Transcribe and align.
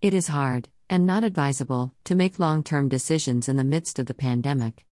It 0.00 0.14
is 0.14 0.28
hard, 0.28 0.68
and 0.88 1.06
not 1.06 1.24
advisable, 1.24 1.92
to 2.04 2.14
make 2.14 2.38
long 2.38 2.62
term 2.62 2.88
decisions 2.88 3.48
in 3.48 3.56
the 3.56 3.64
midst 3.64 3.98
of 3.98 4.06
the 4.06 4.14
pandemic. 4.14 4.86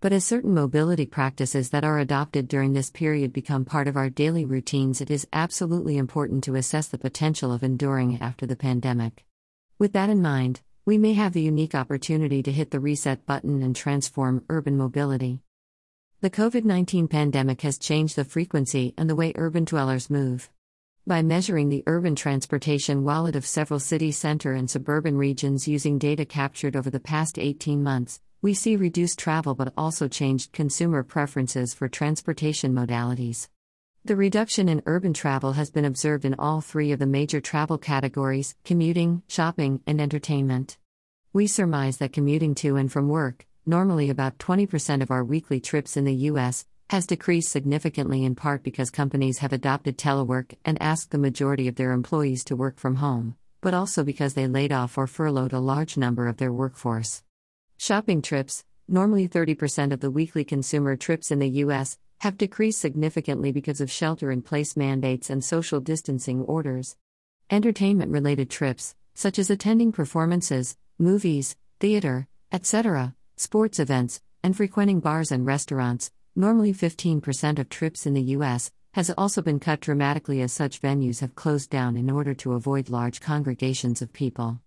But 0.00 0.12
as 0.12 0.24
certain 0.24 0.54
mobility 0.54 1.04
practices 1.04 1.70
that 1.70 1.82
are 1.82 1.98
adopted 1.98 2.46
during 2.46 2.72
this 2.72 2.88
period 2.88 3.32
become 3.32 3.64
part 3.64 3.88
of 3.88 3.96
our 3.96 4.08
daily 4.08 4.44
routines, 4.44 5.00
it 5.00 5.10
is 5.10 5.26
absolutely 5.32 5.96
important 5.96 6.44
to 6.44 6.54
assess 6.54 6.86
the 6.86 6.96
potential 6.96 7.52
of 7.52 7.64
enduring 7.64 8.20
after 8.20 8.46
the 8.46 8.54
pandemic. 8.54 9.24
With 9.80 9.94
that 9.94 10.10
in 10.10 10.22
mind, 10.22 10.60
we 10.84 10.96
may 10.96 11.14
have 11.14 11.32
the 11.32 11.42
unique 11.42 11.74
opportunity 11.74 12.40
to 12.44 12.52
hit 12.52 12.70
the 12.70 12.78
reset 12.78 13.26
button 13.26 13.64
and 13.64 13.74
transform 13.74 14.44
urban 14.48 14.76
mobility. 14.76 15.40
The 16.20 16.30
COVID 16.30 16.64
19 16.64 17.08
pandemic 17.08 17.62
has 17.62 17.78
changed 17.78 18.14
the 18.14 18.24
frequency 18.24 18.94
and 18.96 19.10
the 19.10 19.16
way 19.16 19.32
urban 19.34 19.64
dwellers 19.64 20.08
move. 20.08 20.50
By 21.04 21.20
measuring 21.20 21.68
the 21.68 21.82
urban 21.88 22.14
transportation 22.14 23.02
wallet 23.02 23.34
of 23.34 23.44
several 23.44 23.80
city 23.80 24.12
center 24.12 24.52
and 24.52 24.70
suburban 24.70 25.16
regions 25.18 25.66
using 25.66 25.98
data 25.98 26.24
captured 26.24 26.76
over 26.76 26.90
the 26.90 27.00
past 27.00 27.40
18 27.40 27.82
months, 27.82 28.20
we 28.40 28.54
see 28.54 28.76
reduced 28.76 29.18
travel 29.18 29.56
but 29.56 29.72
also 29.76 30.06
changed 30.06 30.52
consumer 30.52 31.02
preferences 31.02 31.74
for 31.74 31.88
transportation 31.88 32.72
modalities. 32.72 33.48
The 34.04 34.14
reduction 34.14 34.68
in 34.68 34.84
urban 34.86 35.12
travel 35.12 35.54
has 35.54 35.72
been 35.72 35.84
observed 35.84 36.24
in 36.24 36.36
all 36.38 36.60
three 36.60 36.92
of 36.92 37.00
the 37.00 37.06
major 37.06 37.40
travel 37.40 37.78
categories 37.78 38.54
commuting, 38.64 39.24
shopping, 39.26 39.80
and 39.88 40.00
entertainment. 40.00 40.78
We 41.32 41.48
surmise 41.48 41.96
that 41.96 42.12
commuting 42.12 42.54
to 42.56 42.76
and 42.76 42.92
from 42.92 43.08
work, 43.08 43.44
normally 43.66 44.08
about 44.08 44.38
20% 44.38 45.02
of 45.02 45.10
our 45.10 45.24
weekly 45.24 45.58
trips 45.58 45.96
in 45.96 46.04
the 46.04 46.14
U.S., 46.30 46.64
has 46.92 47.06
decreased 47.06 47.50
significantly 47.50 48.22
in 48.22 48.34
part 48.34 48.62
because 48.62 48.90
companies 48.90 49.38
have 49.38 49.50
adopted 49.50 49.96
telework 49.96 50.52
and 50.62 50.76
asked 50.82 51.10
the 51.10 51.16
majority 51.16 51.66
of 51.66 51.76
their 51.76 51.90
employees 51.90 52.44
to 52.44 52.54
work 52.54 52.78
from 52.78 52.96
home, 52.96 53.34
but 53.62 53.72
also 53.72 54.04
because 54.04 54.34
they 54.34 54.46
laid 54.46 54.70
off 54.70 54.98
or 54.98 55.06
furloughed 55.06 55.54
a 55.54 55.58
large 55.58 55.96
number 55.96 56.26
of 56.28 56.36
their 56.36 56.52
workforce. 56.52 57.22
Shopping 57.78 58.20
trips, 58.20 58.62
normally 58.86 59.26
30% 59.26 59.90
of 59.90 60.00
the 60.00 60.10
weekly 60.10 60.44
consumer 60.44 60.94
trips 60.94 61.30
in 61.30 61.38
the 61.38 61.48
U.S., 61.64 61.96
have 62.20 62.36
decreased 62.36 62.82
significantly 62.82 63.52
because 63.52 63.80
of 63.80 63.90
shelter 63.90 64.30
in 64.30 64.42
place 64.42 64.76
mandates 64.76 65.30
and 65.30 65.42
social 65.42 65.80
distancing 65.80 66.42
orders. 66.42 66.98
Entertainment 67.48 68.12
related 68.12 68.50
trips, 68.50 68.94
such 69.14 69.38
as 69.38 69.48
attending 69.48 69.92
performances, 69.92 70.76
movies, 70.98 71.56
theater, 71.80 72.28
etc., 72.52 73.14
sports 73.36 73.80
events, 73.80 74.20
and 74.42 74.54
frequenting 74.54 75.00
bars 75.00 75.32
and 75.32 75.46
restaurants, 75.46 76.10
normally 76.34 76.72
15% 76.72 77.58
of 77.58 77.68
trips 77.68 78.06
in 78.06 78.14
the 78.14 78.22
U.S., 78.36 78.70
has 78.94 79.10
also 79.16 79.40
been 79.40 79.58
cut 79.58 79.80
dramatically 79.80 80.42
as 80.42 80.52
such 80.52 80.80
venues 80.80 81.20
have 81.20 81.34
closed 81.34 81.70
down 81.70 81.96
in 81.96 82.10
order 82.10 82.34
to 82.34 82.52
avoid 82.52 82.90
large 82.90 83.20
congregations 83.20 84.02
of 84.02 84.12
people. 84.12 84.60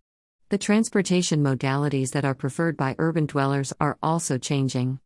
The 0.50 0.58
transportation 0.58 1.44
modalities 1.44 2.12
that 2.12 2.26
are 2.26 2.34
preferred 2.34 2.78
by 2.78 2.96
urban 2.98 3.26
dwellers 3.26 3.74
are 3.80 3.98
also 4.02 4.38
changing. 4.38 5.00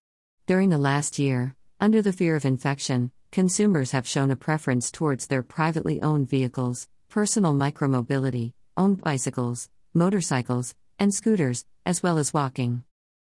During 0.48 0.70
the 0.70 0.78
last 0.78 1.20
year, 1.20 1.56
under 1.80 2.02
the 2.02 2.14
fear 2.14 2.36
of 2.36 2.46
infection, 2.46 3.12
consumers 3.32 3.92
have 3.92 4.08
shown 4.08 4.32
a 4.32 4.36
preference 4.36 4.92
towards 4.92 5.28
their 5.28 5.44
privately 5.44 6.02
owned 6.02 6.30
vehicles, 6.30 6.88
personal 7.10 7.54
micromobility, 7.54 8.54
owned 8.76 9.02
bicycles, 9.02 9.70
motorcycles, 9.94 10.76
and 10.98 11.14
scooters, 11.14 11.66
as 11.86 12.04
well 12.04 12.18
as 12.18 12.34
walking. 12.34 12.84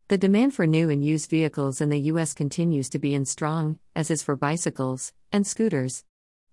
The 0.09 0.17
demand 0.17 0.55
for 0.55 0.65
new 0.65 0.89
and 0.89 1.05
used 1.05 1.29
vehicles 1.29 1.81
in 1.81 1.89
the 1.89 1.99
U.S. 2.13 2.33
continues 2.33 2.89
to 2.89 2.97
be 2.97 3.13
in 3.13 3.25
strong, 3.25 3.77
as 3.95 4.09
is 4.09 4.23
for 4.23 4.35
bicycles 4.35 5.13
and 5.31 5.45
scooters. 5.45 6.03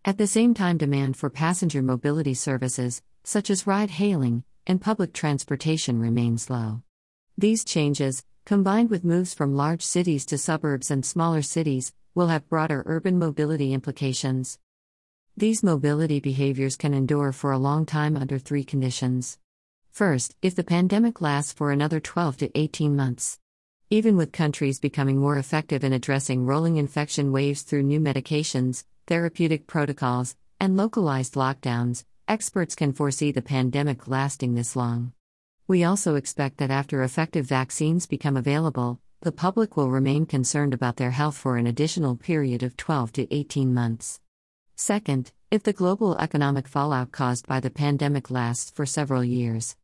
At 0.05 0.19
the 0.19 0.27
same 0.27 0.53
time, 0.53 0.77
demand 0.77 1.17
for 1.17 1.31
passenger 1.31 1.81
mobility 1.81 2.35
services, 2.35 3.01
such 3.25 3.49
as 3.49 3.67
ride 3.67 3.93
hailing, 3.93 4.45
and 4.67 4.79
public 4.79 5.15
transportation 5.15 5.99
remains 5.99 6.51
low. 6.51 6.83
These 7.39 7.65
changes, 7.65 8.27
combined 8.45 8.91
with 8.91 9.07
moves 9.07 9.33
from 9.33 9.57
large 9.57 9.83
cities 9.83 10.27
to 10.27 10.37
suburbs 10.37 10.91
and 10.91 11.03
smaller 11.03 11.41
cities, 11.41 11.95
will 12.15 12.27
have 12.27 12.51
broader 12.51 12.83
urban 12.85 13.19
mobility 13.19 13.73
implications. 13.73 14.59
These 15.35 15.63
mobility 15.63 16.21
behaviors 16.21 16.77
can 16.77 16.93
endure 16.93 17.33
for 17.33 17.53
a 17.53 17.59
long 17.59 17.87
time 17.87 18.19
under 18.19 18.39
three 18.39 18.65
conditions. 18.65 19.39
First, 19.91 20.37
if 20.43 20.55
the 20.55 20.63
pandemic 20.63 21.23
lasts 21.23 21.55
for 21.55 21.73
another 21.73 22.01
12 22.01 22.37
to 22.37 22.51
18 22.55 22.95
months. 22.95 23.39
Even 23.89 24.17
with 24.17 24.33
countries 24.33 24.81
becoming 24.81 25.17
more 25.17 25.39
effective 25.39 25.85
in 25.85 25.93
addressing 25.93 26.45
rolling 26.45 26.77
infection 26.77 27.31
waves 27.31 27.63
through 27.63 27.85
new 27.85 28.01
medications, 28.01 28.83
therapeutic 29.07 29.69
protocols, 29.69 30.35
and 30.59 30.77
localized 30.77 31.35
lockdowns, 31.35 32.03
experts 32.27 32.75
can 32.75 32.93
foresee 32.93 33.31
the 33.31 33.43
pandemic 33.43 34.09
lasting 34.09 34.57
this 34.57 34.75
long. 34.75 35.13
We 35.69 35.85
also 35.85 36.17
expect 36.17 36.57
that 36.57 36.73
after 36.73 37.05
effective 37.05 37.47
vaccines 37.47 38.07
become 38.07 38.37
available, 38.37 38.99
the 39.21 39.31
public 39.31 39.77
will 39.77 39.89
remain 39.89 40.27
concerned 40.27 40.75
about 40.75 40.97
their 40.97 41.13
health 41.13 41.37
for 41.37 41.57
an 41.57 41.69
additional 41.69 42.17
period 42.17 42.65
of 42.65 42.77
12 42.77 43.13
to 43.13 43.33
18 43.33 43.73
months. 43.73 44.19
Second, 44.75 45.31
if 45.53 45.63
the 45.63 45.73
global 45.73 46.19
economic 46.19 46.67
fallout 46.67 47.13
caused 47.13 47.47
by 47.47 47.61
the 47.61 47.71
pandemic 47.71 48.33
lasts 48.33 48.69
for 48.69 48.85
several 48.85 49.23
years. 49.23 49.77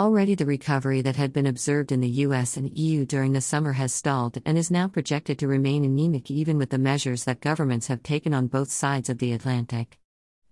Already, 0.00 0.34
the 0.34 0.46
recovery 0.46 1.02
that 1.02 1.16
had 1.16 1.30
been 1.30 1.46
observed 1.46 1.92
in 1.92 2.00
the 2.00 2.24
US 2.24 2.56
and 2.56 2.74
EU 2.74 3.04
during 3.04 3.34
the 3.34 3.42
summer 3.42 3.74
has 3.74 3.92
stalled 3.92 4.40
and 4.46 4.56
is 4.56 4.70
now 4.70 4.88
projected 4.88 5.38
to 5.38 5.46
remain 5.46 5.84
anemic 5.84 6.30
even 6.30 6.56
with 6.56 6.70
the 6.70 6.78
measures 6.78 7.24
that 7.24 7.42
governments 7.42 7.88
have 7.88 8.02
taken 8.02 8.32
on 8.32 8.46
both 8.46 8.70
sides 8.70 9.10
of 9.10 9.18
the 9.18 9.34
Atlantic. 9.34 9.98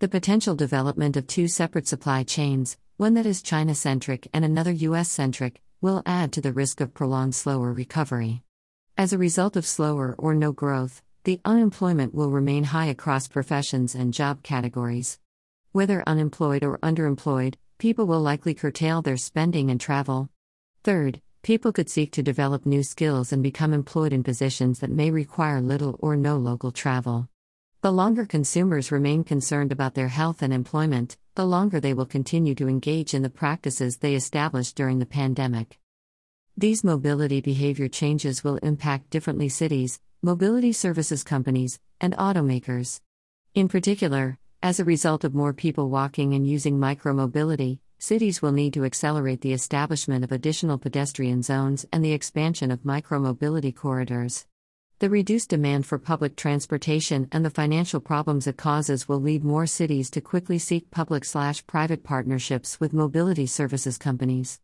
The 0.00 0.08
potential 0.08 0.54
development 0.54 1.16
of 1.16 1.26
two 1.26 1.48
separate 1.48 1.88
supply 1.88 2.24
chains, 2.24 2.76
one 2.98 3.14
that 3.14 3.24
is 3.24 3.40
China 3.40 3.74
centric 3.74 4.28
and 4.34 4.44
another 4.44 4.72
US 4.72 5.08
centric, 5.08 5.62
will 5.80 6.02
add 6.04 6.30
to 6.34 6.42
the 6.42 6.52
risk 6.52 6.82
of 6.82 6.92
prolonged 6.92 7.34
slower 7.34 7.72
recovery. 7.72 8.42
As 8.98 9.14
a 9.14 9.18
result 9.18 9.56
of 9.56 9.64
slower 9.64 10.14
or 10.18 10.34
no 10.34 10.52
growth, 10.52 11.00
the 11.24 11.40
unemployment 11.46 12.14
will 12.14 12.30
remain 12.30 12.64
high 12.64 12.88
across 12.88 13.28
professions 13.28 13.94
and 13.94 14.12
job 14.12 14.42
categories. 14.42 15.18
Whether 15.72 16.02
unemployed 16.06 16.64
or 16.64 16.76
underemployed, 16.80 17.54
people 17.78 18.06
will 18.06 18.20
likely 18.20 18.54
curtail 18.54 19.00
their 19.00 19.16
spending 19.16 19.70
and 19.70 19.80
travel. 19.80 20.28
Third, 20.82 21.20
people 21.42 21.72
could 21.72 21.88
seek 21.88 22.10
to 22.12 22.22
develop 22.22 22.66
new 22.66 22.82
skills 22.82 23.32
and 23.32 23.40
become 23.42 23.72
employed 23.72 24.12
in 24.12 24.24
positions 24.24 24.80
that 24.80 24.90
may 24.90 25.12
require 25.12 25.60
little 25.60 25.96
or 26.00 26.16
no 26.16 26.36
local 26.36 26.72
travel. 26.72 27.28
The 27.80 27.92
longer 27.92 28.26
consumers 28.26 28.90
remain 28.90 29.22
concerned 29.22 29.70
about 29.70 29.94
their 29.94 30.08
health 30.08 30.42
and 30.42 30.52
employment, 30.52 31.16
the 31.36 31.46
longer 31.46 31.78
they 31.78 31.94
will 31.94 32.06
continue 32.06 32.56
to 32.56 32.68
engage 32.68 33.14
in 33.14 33.22
the 33.22 33.30
practices 33.30 33.98
they 33.98 34.16
established 34.16 34.74
during 34.74 34.98
the 34.98 35.06
pandemic. 35.06 35.78
These 36.56 36.82
mobility 36.82 37.40
behavior 37.40 37.86
changes 37.86 38.42
will 38.42 38.56
impact 38.56 39.10
differently 39.10 39.48
cities, 39.48 40.00
mobility 40.20 40.72
services 40.72 41.22
companies, 41.22 41.78
and 42.00 42.16
automakers. 42.16 43.00
In 43.54 43.68
particular, 43.68 44.38
as 44.62 44.80
a 44.80 44.84
result 44.84 45.22
of 45.22 45.34
more 45.34 45.52
people 45.52 45.88
walking 45.88 46.34
and 46.34 46.44
using 46.44 46.78
micromobility, 46.78 47.78
cities 47.98 48.42
will 48.42 48.50
need 48.50 48.74
to 48.74 48.84
accelerate 48.84 49.40
the 49.40 49.52
establishment 49.52 50.24
of 50.24 50.32
additional 50.32 50.78
pedestrian 50.78 51.42
zones 51.42 51.86
and 51.92 52.04
the 52.04 52.12
expansion 52.12 52.72
of 52.72 52.80
micromobility 52.80 53.74
corridors. 53.74 54.46
The 54.98 55.10
reduced 55.10 55.50
demand 55.50 55.86
for 55.86 55.96
public 55.96 56.34
transportation 56.34 57.28
and 57.30 57.44
the 57.44 57.50
financial 57.50 58.00
problems 58.00 58.48
it 58.48 58.56
causes 58.56 59.08
will 59.08 59.20
lead 59.20 59.44
more 59.44 59.66
cities 59.66 60.10
to 60.10 60.20
quickly 60.20 60.58
seek 60.58 60.90
public 60.90 61.24
private 61.68 62.02
partnerships 62.02 62.80
with 62.80 62.92
mobility 62.92 63.46
services 63.46 63.96
companies. 63.96 64.60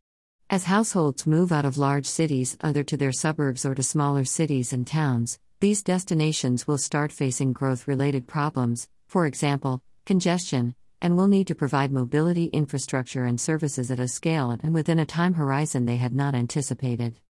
As 0.50 0.64
households 0.64 1.24
move 1.24 1.52
out 1.52 1.64
of 1.64 1.78
large 1.78 2.06
cities, 2.06 2.56
either 2.62 2.82
to 2.82 2.96
their 2.96 3.12
suburbs 3.12 3.64
or 3.64 3.76
to 3.76 3.82
smaller 3.84 4.24
cities 4.24 4.72
and 4.72 4.84
towns, 4.84 5.38
these 5.60 5.84
destinations 5.84 6.66
will 6.66 6.78
start 6.78 7.12
facing 7.12 7.52
growth 7.52 7.86
related 7.86 8.26
problems, 8.26 8.88
for 9.14 9.26
example, 9.26 9.80
congestion, 10.06 10.74
and 11.00 11.16
will 11.16 11.28
need 11.28 11.46
to 11.46 11.54
provide 11.54 11.92
mobility 11.92 12.46
infrastructure 12.46 13.26
and 13.26 13.40
services 13.40 13.88
at 13.88 14.00
a 14.00 14.08
scale 14.08 14.50
and 14.50 14.74
within 14.74 14.98
a 14.98 15.06
time 15.06 15.34
horizon 15.34 15.86
they 15.86 15.98
had 15.98 16.12
not 16.12 16.34
anticipated. 16.34 17.20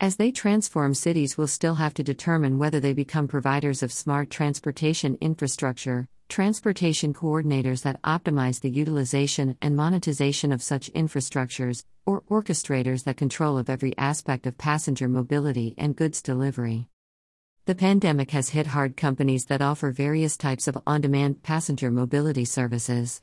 As 0.00 0.16
they 0.16 0.32
transform, 0.32 0.94
cities 0.94 1.38
will 1.38 1.46
still 1.46 1.76
have 1.76 1.94
to 1.94 2.02
determine 2.02 2.58
whether 2.58 2.80
they 2.80 2.92
become 2.92 3.28
providers 3.28 3.84
of 3.84 3.92
smart 3.92 4.30
transportation 4.30 5.16
infrastructure, 5.20 6.08
transportation 6.28 7.14
coordinators 7.14 7.84
that 7.84 8.02
optimize 8.02 8.60
the 8.60 8.70
utilization 8.70 9.56
and 9.62 9.76
monetization 9.76 10.50
of 10.50 10.60
such 10.60 10.92
infrastructures, 10.92 11.84
or 12.04 12.22
orchestrators 12.22 13.04
that 13.04 13.16
control 13.16 13.58
of 13.58 13.70
every 13.70 13.96
aspect 13.96 14.44
of 14.44 14.58
passenger 14.58 15.06
mobility 15.06 15.76
and 15.78 15.94
goods 15.94 16.20
delivery. 16.20 16.88
The 17.68 17.74
pandemic 17.74 18.30
has 18.30 18.48
hit 18.48 18.68
hard 18.68 18.96
companies 18.96 19.44
that 19.44 19.60
offer 19.60 19.90
various 19.90 20.38
types 20.38 20.68
of 20.68 20.78
on 20.86 21.02
demand 21.02 21.42
passenger 21.42 21.90
mobility 21.90 22.46
services. 22.46 23.20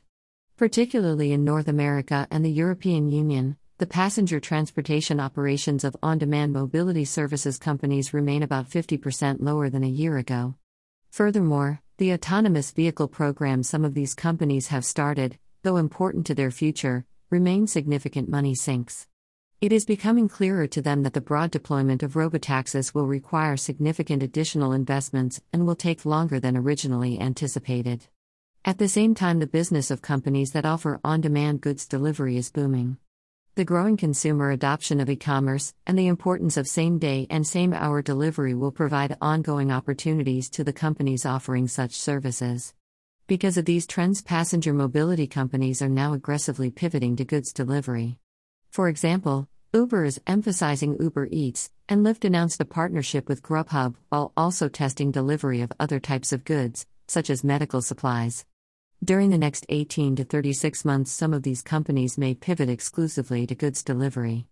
Particularly 0.56 1.32
in 1.32 1.42
North 1.42 1.66
America 1.66 2.28
and 2.30 2.44
the 2.44 2.52
European 2.52 3.10
Union, 3.10 3.56
the 3.78 3.88
passenger 3.88 4.38
transportation 4.38 5.18
operations 5.18 5.82
of 5.82 5.96
on 6.00 6.18
demand 6.18 6.52
mobility 6.52 7.04
services 7.04 7.58
companies 7.58 8.14
remain 8.14 8.44
about 8.44 8.70
50% 8.70 9.38
lower 9.40 9.68
than 9.68 9.82
a 9.82 9.88
year 9.88 10.16
ago. 10.16 10.54
Furthermore, 11.10 11.82
the 11.96 12.12
autonomous 12.12 12.70
vehicle 12.70 13.08
program 13.08 13.64
some 13.64 13.84
of 13.84 13.94
these 13.94 14.14
companies 14.14 14.68
have 14.68 14.84
started, 14.84 15.38
though 15.64 15.76
important 15.76 16.24
to 16.26 16.36
their 16.36 16.52
future, 16.52 17.04
remain 17.30 17.66
significant 17.66 18.28
money 18.28 18.54
sinks. 18.54 19.08
It 19.58 19.72
is 19.72 19.86
becoming 19.86 20.28
clearer 20.28 20.66
to 20.66 20.82
them 20.82 21.02
that 21.04 21.14
the 21.14 21.20
broad 21.22 21.50
deployment 21.50 22.02
of 22.02 22.12
robotaxis 22.12 22.92
will 22.92 23.06
require 23.06 23.56
significant 23.56 24.22
additional 24.22 24.72
investments 24.72 25.40
and 25.50 25.66
will 25.66 25.74
take 25.74 26.04
longer 26.04 26.38
than 26.38 26.58
originally 26.58 27.18
anticipated. 27.18 28.06
At 28.66 28.76
the 28.76 28.86
same 28.86 29.14
time, 29.14 29.38
the 29.38 29.46
business 29.46 29.90
of 29.90 30.02
companies 30.02 30.52
that 30.52 30.66
offer 30.66 31.00
on 31.02 31.22
demand 31.22 31.62
goods 31.62 31.86
delivery 31.86 32.36
is 32.36 32.50
booming. 32.50 32.98
The 33.54 33.64
growing 33.64 33.96
consumer 33.96 34.50
adoption 34.50 35.00
of 35.00 35.08
e 35.08 35.16
commerce 35.16 35.72
and 35.86 35.98
the 35.98 36.08
importance 36.08 36.58
of 36.58 36.68
same 36.68 36.98
day 36.98 37.26
and 37.30 37.46
same 37.46 37.72
hour 37.72 38.02
delivery 38.02 38.52
will 38.52 38.72
provide 38.72 39.16
ongoing 39.22 39.72
opportunities 39.72 40.50
to 40.50 40.64
the 40.64 40.74
companies 40.74 41.24
offering 41.24 41.66
such 41.66 41.94
services. 41.94 42.74
Because 43.26 43.56
of 43.56 43.64
these 43.64 43.86
trends, 43.86 44.20
passenger 44.20 44.74
mobility 44.74 45.26
companies 45.26 45.80
are 45.80 45.88
now 45.88 46.12
aggressively 46.12 46.70
pivoting 46.70 47.16
to 47.16 47.24
goods 47.24 47.54
delivery. 47.54 48.18
For 48.76 48.90
example, 48.90 49.48
Uber 49.72 50.04
is 50.04 50.20
emphasizing 50.26 50.98
Uber 51.00 51.28
Eats, 51.30 51.70
and 51.88 52.04
Lyft 52.04 52.26
announced 52.26 52.60
a 52.60 52.66
partnership 52.66 53.26
with 53.26 53.42
Grubhub 53.42 53.94
while 54.10 54.34
also 54.36 54.68
testing 54.68 55.10
delivery 55.10 55.62
of 55.62 55.72
other 55.80 55.98
types 55.98 56.30
of 56.30 56.44
goods, 56.44 56.84
such 57.08 57.30
as 57.30 57.42
medical 57.42 57.80
supplies. 57.80 58.44
During 59.02 59.30
the 59.30 59.38
next 59.38 59.64
18 59.70 60.16
to 60.16 60.24
36 60.24 60.84
months, 60.84 61.10
some 61.10 61.32
of 61.32 61.42
these 61.42 61.62
companies 61.62 62.18
may 62.18 62.34
pivot 62.34 62.68
exclusively 62.68 63.46
to 63.46 63.54
goods 63.54 63.82
delivery. 63.82 64.44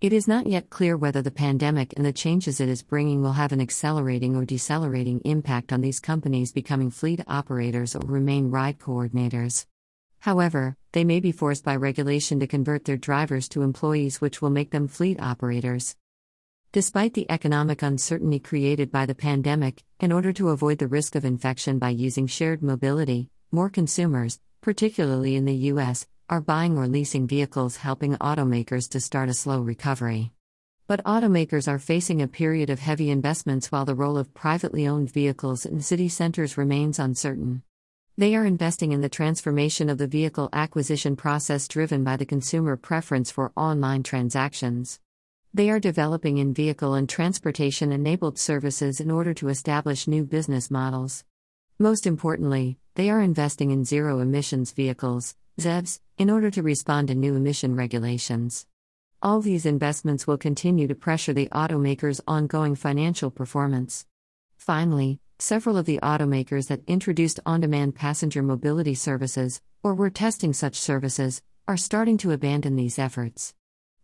It 0.00 0.14
is 0.14 0.26
not 0.26 0.46
yet 0.46 0.70
clear 0.70 0.96
whether 0.96 1.20
the 1.20 1.30
pandemic 1.30 1.92
and 1.98 2.06
the 2.06 2.14
changes 2.14 2.62
it 2.62 2.70
is 2.70 2.82
bringing 2.82 3.20
will 3.20 3.34
have 3.34 3.52
an 3.52 3.60
accelerating 3.60 4.36
or 4.36 4.46
decelerating 4.46 5.20
impact 5.26 5.70
on 5.70 5.82
these 5.82 6.00
companies 6.00 6.50
becoming 6.50 6.90
fleet 6.90 7.20
operators 7.26 7.94
or 7.94 8.00
remain 8.06 8.50
ride 8.50 8.78
coordinators. 8.78 9.66
However, 10.26 10.76
they 10.90 11.04
may 11.04 11.20
be 11.20 11.30
forced 11.30 11.62
by 11.62 11.76
regulation 11.76 12.40
to 12.40 12.48
convert 12.48 12.84
their 12.84 12.96
drivers 12.96 13.48
to 13.50 13.62
employees, 13.62 14.20
which 14.20 14.42
will 14.42 14.50
make 14.50 14.72
them 14.72 14.88
fleet 14.88 15.20
operators. 15.20 15.94
Despite 16.72 17.14
the 17.14 17.30
economic 17.30 17.80
uncertainty 17.80 18.40
created 18.40 18.90
by 18.90 19.06
the 19.06 19.14
pandemic, 19.14 19.84
in 20.00 20.10
order 20.10 20.32
to 20.32 20.48
avoid 20.48 20.78
the 20.78 20.88
risk 20.88 21.14
of 21.14 21.24
infection 21.24 21.78
by 21.78 21.90
using 21.90 22.26
shared 22.26 22.60
mobility, 22.60 23.30
more 23.52 23.70
consumers, 23.70 24.40
particularly 24.62 25.36
in 25.36 25.44
the 25.44 25.70
US, 25.70 26.08
are 26.28 26.40
buying 26.40 26.76
or 26.76 26.88
leasing 26.88 27.28
vehicles, 27.28 27.76
helping 27.76 28.16
automakers 28.16 28.90
to 28.90 29.00
start 29.00 29.28
a 29.28 29.32
slow 29.32 29.60
recovery. 29.60 30.32
But 30.88 31.04
automakers 31.04 31.68
are 31.68 31.78
facing 31.78 32.20
a 32.20 32.26
period 32.26 32.68
of 32.68 32.80
heavy 32.80 33.10
investments 33.10 33.70
while 33.70 33.84
the 33.84 33.94
role 33.94 34.18
of 34.18 34.34
privately 34.34 34.88
owned 34.88 35.08
vehicles 35.08 35.64
in 35.64 35.82
city 35.82 36.08
centers 36.08 36.58
remains 36.58 36.98
uncertain. 36.98 37.62
They 38.18 38.34
are 38.34 38.46
investing 38.46 38.92
in 38.92 39.02
the 39.02 39.10
transformation 39.10 39.90
of 39.90 39.98
the 39.98 40.06
vehicle 40.06 40.48
acquisition 40.50 41.16
process 41.16 41.68
driven 41.68 42.02
by 42.02 42.16
the 42.16 42.24
consumer 42.24 42.74
preference 42.74 43.30
for 43.30 43.52
online 43.54 44.02
transactions. 44.04 45.00
They 45.52 45.68
are 45.68 45.78
developing 45.78 46.38
in 46.38 46.54
vehicle 46.54 46.94
and 46.94 47.06
transportation 47.06 47.92
enabled 47.92 48.38
services 48.38 49.00
in 49.00 49.10
order 49.10 49.34
to 49.34 49.50
establish 49.50 50.08
new 50.08 50.24
business 50.24 50.70
models. 50.70 51.24
Most 51.78 52.06
importantly, 52.06 52.78
they 52.94 53.10
are 53.10 53.20
investing 53.20 53.70
in 53.70 53.84
zero 53.84 54.20
emissions 54.20 54.72
vehicles, 54.72 55.36
ZEVs, 55.60 56.00
in 56.16 56.30
order 56.30 56.50
to 56.52 56.62
respond 56.62 57.08
to 57.08 57.14
new 57.14 57.34
emission 57.34 57.76
regulations. 57.76 58.66
All 59.20 59.42
these 59.42 59.66
investments 59.66 60.26
will 60.26 60.38
continue 60.38 60.88
to 60.88 60.94
pressure 60.94 61.34
the 61.34 61.48
automakers' 61.48 62.22
ongoing 62.26 62.76
financial 62.76 63.30
performance. 63.30 64.06
Finally, 64.56 65.20
several 65.38 65.76
of 65.76 65.84
the 65.84 66.00
automakers 66.02 66.68
that 66.68 66.80
introduced 66.86 67.40
on 67.44 67.60
demand 67.60 67.94
passenger 67.94 68.42
mobility 68.42 68.94
services, 68.94 69.60
or 69.82 69.94
were 69.94 70.08
testing 70.08 70.52
such 70.52 70.76
services, 70.76 71.42
are 71.68 71.76
starting 71.76 72.16
to 72.16 72.32
abandon 72.32 72.76
these 72.76 72.98
efforts. 72.98 73.52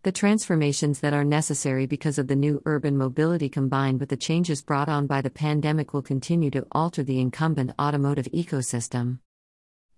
The 0.03 0.13
transformations 0.13 1.01
that 1.01 1.15
are 1.15 1.25
necessary 1.25 1.87
because 1.87 2.19
of 2.19 2.27
the 2.27 2.37
new 2.37 2.61
urban 2.67 2.99
mobility 2.99 3.49
combined 3.49 4.01
with 4.01 4.09
the 4.09 4.17
changes 4.17 4.63
brought 4.63 4.89
on 4.89 5.07
by 5.07 5.23
the 5.23 5.31
pandemic 5.31 5.95
will 5.95 6.03
continue 6.03 6.51
to 6.51 6.67
alter 6.73 7.03
the 7.03 7.21
incumbent 7.21 7.73
automotive 7.81 8.27
ecosystem. 8.27 9.21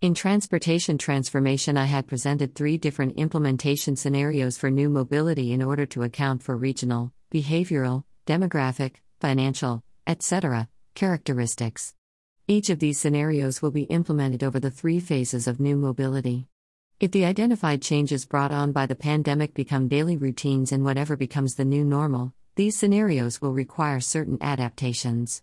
In 0.00 0.14
transportation 0.14 0.98
transformation, 0.98 1.76
I 1.76 1.86
had 1.86 2.06
presented 2.06 2.54
three 2.54 2.76
different 2.76 3.16
implementation 3.16 3.96
scenarios 3.96 4.58
for 4.58 4.70
new 4.70 4.90
mobility 4.90 5.52
in 5.52 5.62
order 5.62 5.86
to 5.86 6.02
account 6.02 6.42
for 6.42 6.56
regional, 6.56 7.12
behavioral, 7.32 8.04
demographic, 8.26 8.96
financial, 9.20 9.82
etc 10.06 10.68
Characteristics 10.94 11.92
Each 12.46 12.70
of 12.70 12.78
these 12.78 13.00
scenarios 13.00 13.60
will 13.60 13.72
be 13.72 13.82
implemented 13.82 14.44
over 14.44 14.60
the 14.60 14.70
three 14.70 15.00
phases 15.00 15.48
of 15.48 15.58
new 15.58 15.74
mobility. 15.74 16.46
If 17.00 17.10
the 17.10 17.24
identified 17.24 17.82
changes 17.82 18.24
brought 18.24 18.52
on 18.52 18.70
by 18.70 18.86
the 18.86 18.94
pandemic 18.94 19.54
become 19.54 19.88
daily 19.88 20.16
routines 20.16 20.70
and 20.70 20.84
whatever 20.84 21.16
becomes 21.16 21.56
the 21.56 21.64
new 21.64 21.84
normal, 21.84 22.32
these 22.54 22.76
scenarios 22.76 23.42
will 23.42 23.52
require 23.52 23.98
certain 23.98 24.38
adaptations. 24.40 25.42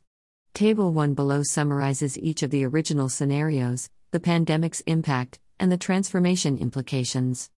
Table 0.53 0.93
1 0.93 1.15
below 1.15 1.43
summarizes 1.43 2.17
each 2.17 2.43
of 2.43 2.49
the 2.51 2.63
original 2.63 3.09
scenarios, 3.09 3.89
the 4.11 4.21
pandemic's 4.21 4.79
impact, 4.87 5.41
and 5.59 5.69
the 5.69 5.77
transformation 5.77 6.57
implications. 6.57 7.49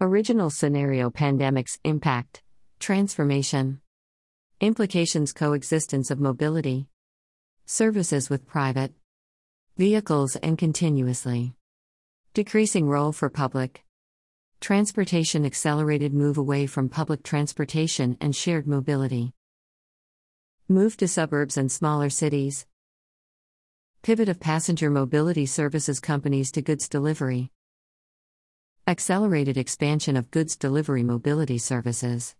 Original 0.00 0.50
scenario 0.50 1.08
Pandemic's 1.08 1.78
impact, 1.84 2.42
transformation, 2.80 3.80
implications 4.60 5.32
coexistence 5.32 6.10
of 6.10 6.18
mobility. 6.18 6.88
Services 7.64 8.28
with 8.28 8.46
private 8.46 8.92
vehicles 9.76 10.36
and 10.36 10.58
continuously. 10.58 11.54
Decreasing 12.34 12.88
role 12.88 13.12
for 13.12 13.30
public 13.30 13.84
transportation 14.60 15.46
accelerated 15.46 16.12
move 16.12 16.36
away 16.36 16.66
from 16.66 16.88
public 16.88 17.22
transportation 17.22 18.16
and 18.20 18.34
shared 18.34 18.66
mobility. 18.66 19.32
Move 20.68 20.96
to 20.96 21.06
suburbs 21.06 21.56
and 21.56 21.70
smaller 21.70 22.10
cities. 22.10 22.66
Pivot 24.02 24.28
of 24.28 24.40
passenger 24.40 24.90
mobility 24.90 25.46
services 25.46 26.00
companies 26.00 26.50
to 26.52 26.62
goods 26.62 26.88
delivery. 26.88 27.50
Accelerated 28.88 29.56
expansion 29.56 30.16
of 30.16 30.32
goods 30.32 30.56
delivery 30.56 31.04
mobility 31.04 31.58
services. 31.58 32.34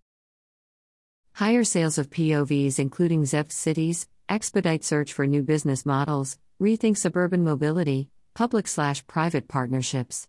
Higher 1.34 1.64
sales 1.64 1.96
of 1.96 2.10
POVs, 2.10 2.78
including 2.78 3.22
ZEV 3.22 3.50
cities, 3.52 4.08
expedite 4.32 4.82
search 4.82 5.12
for 5.12 5.26
new 5.26 5.42
business 5.42 5.84
models, 5.84 6.38
rethink 6.58 6.96
suburban 6.96 7.44
mobility, 7.44 8.08
public 8.32 8.66
slash 8.66 9.06
private 9.06 9.46
partnerships. 9.46 10.26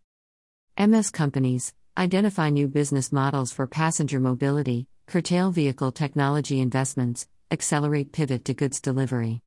MS 0.77 1.09
companies 1.09 1.73
identify 1.97 2.50
new 2.50 2.67
business 2.67 3.13
models 3.13 3.53
for 3.53 3.65
passenger 3.65 4.19
mobility, 4.19 4.88
curtail 5.07 5.51
vehicle 5.51 5.93
technology 5.93 6.60
investments, 6.60 7.29
accelerate 7.50 8.12
pivot 8.12 8.43
to 8.43 8.53
goods 8.53 8.81
delivery. 8.81 9.39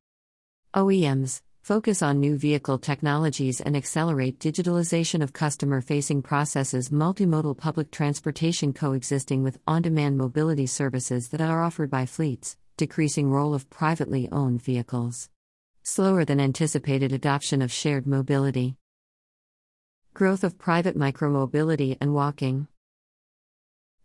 OEMs 0.75 1.41
focus 1.61 2.01
on 2.01 2.19
new 2.19 2.35
vehicle 2.35 2.79
technologies 2.79 3.61
and 3.61 3.77
accelerate 3.77 4.39
digitalization 4.39 5.21
of 5.21 5.33
customer 5.33 5.81
facing 5.81 6.23
processes, 6.23 6.89
multimodal 6.89 7.55
public 7.55 7.91
transportation 7.91 8.73
coexisting 8.73 9.43
with 9.43 9.59
on 9.67 9.83
demand 9.83 10.17
mobility 10.17 10.65
services 10.65 11.27
that 11.27 11.41
are 11.41 11.61
offered 11.61 11.91
by 11.91 12.07
fleets 12.07 12.57
decreasing 12.77 13.31
role 13.31 13.55
of 13.55 13.69
privately 13.71 14.29
owned 14.31 14.61
vehicles. 14.61 15.31
Slower 15.81 16.23
than 16.23 16.39
anticipated 16.39 17.11
adoption 17.11 17.63
of 17.63 17.71
shared 17.71 18.05
mobility. 18.05 18.75
Growth 20.13 20.43
of 20.43 20.59
private 20.59 20.95
micromobility 20.95 21.97
and 21.99 22.13
walking. 22.13 22.67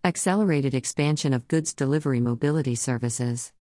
Accelerated 0.03 0.75
expansion 0.75 1.35
of 1.35 1.49
goods 1.49 1.75
delivery 1.75 2.19
mobility 2.19 2.75
services. 2.75 3.53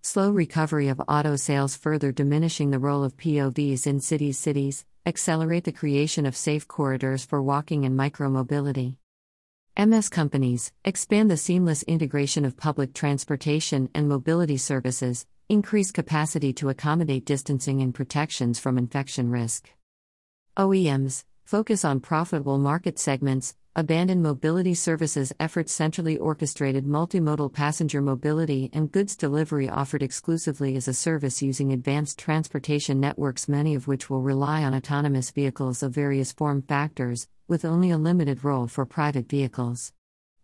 Slow 0.00 0.30
recovery 0.30 0.88
of 0.88 1.02
auto 1.06 1.36
sales 1.36 1.76
further 1.76 2.10
diminishing 2.10 2.70
the 2.70 2.78
role 2.78 3.04
of 3.04 3.18
POVs 3.18 3.86
in 3.86 4.00
cities 4.00 4.38
cities, 4.38 4.86
accelerate 5.04 5.64
the 5.64 5.72
creation 5.72 6.24
of 6.24 6.36
safe 6.36 6.66
corridors 6.66 7.24
for 7.24 7.42
walking 7.42 7.84
and 7.84 7.98
micromobility. 7.98 8.96
MS 9.76 10.08
companies 10.08 10.70
expand 10.84 11.28
the 11.28 11.36
seamless 11.36 11.82
integration 11.82 12.44
of 12.44 12.56
public 12.56 12.94
transportation 12.94 13.90
and 13.92 14.08
mobility 14.08 14.56
services, 14.56 15.26
increase 15.48 15.90
capacity 15.90 16.52
to 16.52 16.68
accommodate 16.68 17.24
distancing 17.24 17.82
and 17.82 17.92
protections 17.92 18.60
from 18.60 18.78
infection 18.78 19.32
risk. 19.32 19.68
OEMs 20.56 21.24
focus 21.44 21.84
on 21.84 21.98
profitable 21.98 22.56
market 22.56 23.00
segments, 23.00 23.56
abandon 23.76 24.22
mobility 24.22 24.72
services 24.72 25.32
efforts 25.40 25.72
centrally 25.72 26.16
orchestrated 26.16 26.86
multimodal 26.86 27.52
passenger 27.52 28.00
mobility 28.00 28.70
and 28.72 28.92
goods 28.92 29.16
delivery 29.16 29.68
offered 29.68 30.00
exclusively 30.00 30.76
as 30.76 30.86
a 30.86 30.94
service 30.94 31.42
using 31.42 31.72
advanced 31.72 32.16
transportation 32.16 33.00
networks 33.00 33.48
many 33.48 33.74
of 33.74 33.88
which 33.88 34.08
will 34.08 34.22
rely 34.22 34.62
on 34.62 34.76
autonomous 34.76 35.32
vehicles 35.32 35.82
of 35.82 35.90
various 35.90 36.30
form 36.30 36.62
factors 36.62 37.26
with 37.48 37.64
only 37.64 37.90
a 37.90 37.98
limited 37.98 38.44
role 38.44 38.68
for 38.68 38.86
private 38.86 39.28
vehicles. 39.28 39.92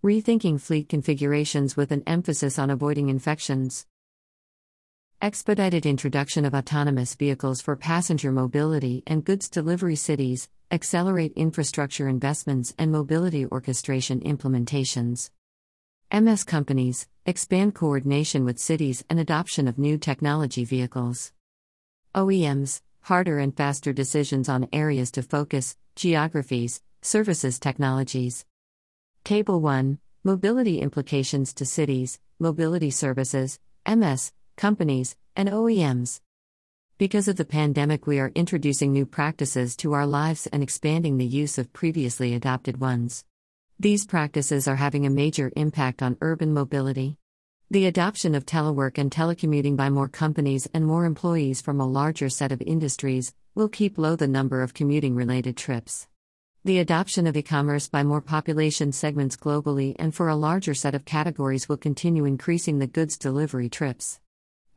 Rethinking 0.02 0.60
fleet 0.60 0.88
configurations 0.88 1.76
with 1.76 1.92
an 1.92 2.02
emphasis 2.08 2.58
on 2.58 2.68
avoiding 2.68 3.10
infections. 3.10 3.86
Expedited 5.22 5.86
introduction 5.86 6.44
of 6.44 6.54
autonomous 6.54 7.14
vehicles 7.14 7.60
for 7.60 7.76
passenger 7.76 8.32
mobility 8.32 9.04
and 9.06 9.24
goods 9.24 9.48
delivery 9.48 9.94
cities, 9.94 10.48
accelerate 10.70 11.32
infrastructure 11.36 12.08
investments 12.08 12.74
and 12.78 12.92
mobility 12.92 13.46
orchestration 13.46 14.20
implementations. 14.20 15.30
MS 16.12 16.44
companies 16.44 17.08
expand 17.26 17.74
coordination 17.74 18.44
with 18.44 18.58
cities 18.58 19.04
and 19.08 19.20
adoption 19.20 19.68
of 19.68 19.78
new 19.78 19.98
technology 19.98 20.64
vehicles. 20.64 21.32
OEMs 22.14 22.82
harder 23.02 23.38
and 23.38 23.56
faster 23.56 23.92
decisions 23.92 24.48
on 24.48 24.68
areas 24.72 25.10
to 25.12 25.22
focus, 25.22 25.76
geographies, 25.96 26.82
services, 27.02 27.58
technologies. 27.58 28.44
Table 29.24 29.60
1 29.60 29.98
Mobility 30.22 30.80
implications 30.80 31.54
to 31.54 31.64
cities, 31.64 32.20
mobility 32.38 32.90
services, 32.90 33.58
MS, 33.88 34.32
companies, 34.56 35.16
and 35.34 35.48
OEMs. 35.48 36.20
Because 37.00 37.28
of 37.28 37.36
the 37.36 37.46
pandemic, 37.46 38.06
we 38.06 38.18
are 38.18 38.30
introducing 38.34 38.92
new 38.92 39.06
practices 39.06 39.74
to 39.76 39.94
our 39.94 40.06
lives 40.06 40.46
and 40.48 40.62
expanding 40.62 41.16
the 41.16 41.24
use 41.24 41.56
of 41.56 41.72
previously 41.72 42.34
adopted 42.34 42.78
ones. 42.78 43.24
These 43.78 44.04
practices 44.04 44.68
are 44.68 44.76
having 44.76 45.06
a 45.06 45.08
major 45.08 45.50
impact 45.56 46.02
on 46.02 46.18
urban 46.20 46.52
mobility. 46.52 47.16
The 47.70 47.86
adoption 47.86 48.34
of 48.34 48.44
telework 48.44 48.98
and 48.98 49.10
telecommuting 49.10 49.78
by 49.78 49.88
more 49.88 50.08
companies 50.08 50.68
and 50.74 50.84
more 50.84 51.06
employees 51.06 51.62
from 51.62 51.80
a 51.80 51.86
larger 51.86 52.28
set 52.28 52.52
of 52.52 52.60
industries 52.60 53.32
will 53.54 53.70
keep 53.70 53.96
low 53.96 54.14
the 54.14 54.28
number 54.28 54.60
of 54.60 54.74
commuting 54.74 55.14
related 55.14 55.56
trips. 55.56 56.06
The 56.66 56.80
adoption 56.80 57.26
of 57.26 57.34
e 57.34 57.40
commerce 57.40 57.88
by 57.88 58.02
more 58.02 58.20
population 58.20 58.92
segments 58.92 59.38
globally 59.38 59.96
and 59.98 60.14
for 60.14 60.28
a 60.28 60.36
larger 60.36 60.74
set 60.74 60.94
of 60.94 61.06
categories 61.06 61.66
will 61.66 61.78
continue 61.78 62.26
increasing 62.26 62.78
the 62.78 62.86
goods 62.86 63.16
delivery 63.16 63.70
trips. 63.70 64.20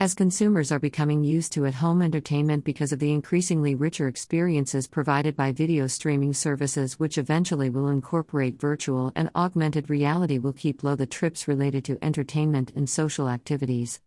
As 0.03 0.13
consumers 0.13 0.69
are 0.69 0.79
becoming 0.79 1.24
used 1.24 1.53
to 1.53 1.65
at 1.65 1.75
home 1.75 2.01
entertainment 2.01 2.65
because 2.65 2.91
of 2.91 3.00
the 3.00 3.13
increasingly 3.13 3.74
richer 3.74 4.10
experiences 4.10 4.86
provided 4.86 5.33
by 5.33 5.53
video 5.53 5.88
streaming 5.88 6.33
services, 6.33 7.00
which 7.00 7.17
eventually 7.17 7.69
will 7.69 7.88
incorporate 7.88 8.60
virtual 8.60 9.13
and 9.15 9.29
augmented 9.33 9.89
reality, 9.89 10.39
will 10.39 10.51
keep 10.51 10.83
low 10.83 10.98
the 10.98 11.05
trips 11.05 11.48
related 11.48 11.86
to 11.86 11.98
entertainment 12.01 12.74
and 12.75 12.89
social 12.89 13.29
activities. 13.29 14.01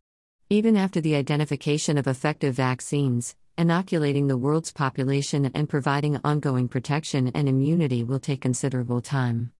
Even 0.50 0.76
after 0.76 1.00
the 1.00 1.16
identification 1.16 1.96
of 1.96 2.06
effective 2.06 2.54
vaccines, 2.54 3.34
inoculating 3.56 4.26
the 4.26 4.36
world's 4.36 4.72
population 4.72 5.50
and 5.54 5.66
providing 5.66 6.20
ongoing 6.22 6.68
protection 6.68 7.28
and 7.28 7.48
immunity 7.48 8.04
will 8.04 8.20
take 8.20 8.42
considerable 8.42 9.00
time. 9.00 9.50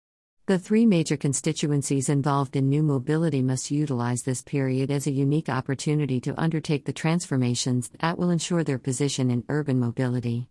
The 0.46 0.60
three 0.60 0.86
major 0.86 1.16
constituencies 1.16 2.08
involved 2.08 2.54
in 2.54 2.68
new 2.68 2.84
mobility 2.84 3.42
must 3.42 3.72
utilize 3.72 4.22
this 4.22 4.42
period 4.42 4.92
as 4.92 5.08
a 5.08 5.10
unique 5.10 5.48
opportunity 5.48 6.20
to 6.20 6.40
undertake 6.40 6.84
the 6.84 6.92
transformations 6.92 7.90
that 7.98 8.16
will 8.16 8.30
ensure 8.30 8.62
their 8.62 8.78
position 8.78 9.28
in 9.28 9.42
urban 9.48 9.80
mobility. 9.80 10.44